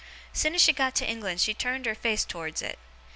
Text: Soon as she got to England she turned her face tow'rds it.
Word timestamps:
Soon 0.33 0.55
as 0.55 0.63
she 0.63 0.73
got 0.73 0.95
to 0.95 1.07
England 1.07 1.39
she 1.41 1.53
turned 1.53 1.85
her 1.85 1.93
face 1.93 2.25
tow'rds 2.25 2.63
it. 2.63 2.79